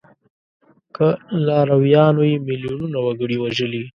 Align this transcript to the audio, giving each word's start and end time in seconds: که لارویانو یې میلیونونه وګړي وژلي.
که 0.95 1.07
لارویانو 1.45 2.23
یې 2.31 2.35
میلیونونه 2.47 2.97
وګړي 3.01 3.37
وژلي. 3.39 3.83